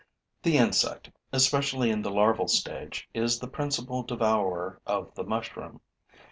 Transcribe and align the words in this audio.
The 0.41 0.57
insect, 0.57 1.11
especially 1.31 1.91
in 1.91 2.01
the 2.01 2.09
larval 2.09 2.47
stage, 2.47 3.07
is 3.13 3.37
the 3.37 3.47
principal 3.47 4.01
devourer 4.01 4.81
of 4.87 5.13
the 5.13 5.23
mushroom. 5.23 5.79